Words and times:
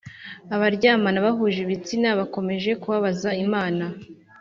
Abaryamana 0.55 1.17
bahuje 1.25 1.57
ibitsina 1.61 2.09
bakomeje 2.19 2.71
kubabaza 2.81 3.29
imana 3.45 3.83